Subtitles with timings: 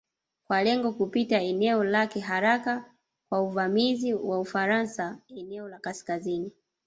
[0.47, 2.85] Kwa lengo kupita eneo lake haraka
[3.29, 6.51] kwa uvamizi wa Ufaransa eneo la Kaskazini